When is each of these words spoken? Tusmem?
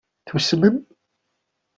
Tusmem? 0.27 0.77